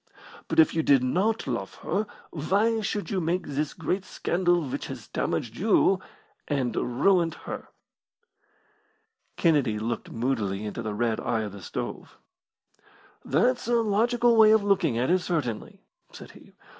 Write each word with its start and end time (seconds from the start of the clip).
But 0.47 0.59
if 0.59 0.73
you 0.73 0.81
did 0.81 1.03
not 1.03 1.45
love 1.45 1.75
her 1.85 2.07
why 2.31 2.81
should 2.81 3.11
you 3.11 3.21
make 3.21 3.45
this 3.45 3.75
great 3.75 4.03
scandal 4.03 4.59
which 4.67 4.87
has 4.87 5.07
damaged 5.07 5.57
you 5.57 5.99
and 6.47 6.75
ruined 6.75 7.35
her?" 7.45 7.67
Kennedy 9.37 9.77
looked 9.77 10.09
moodily 10.09 10.65
into 10.65 10.81
the 10.81 10.95
red 10.95 11.19
eye 11.19 11.41
of 11.41 11.51
the 11.51 11.61
stove. 11.61 12.17
"That's 13.23 13.67
a 13.67 13.75
logical 13.75 14.35
way 14.37 14.49
of 14.49 14.63
looking 14.63 14.97
at 14.97 15.11
it, 15.11 15.19
certainly," 15.19 15.83
said 16.11 16.31
he. 16.31 16.53